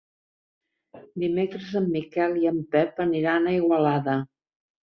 Dimecres 1.25 1.69
en 1.81 1.91
Miquel 1.97 2.35
i 2.47 2.49
en 2.53 2.59
Pep 2.77 3.05
aniran 3.07 3.47
a 3.47 3.55
Igualada. 3.59 4.21